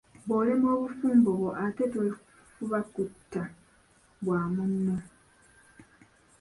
[0.27, 3.43] Bw'olemwa obufumbo bwo ate tofuba kutta
[4.23, 4.95] bwa munno.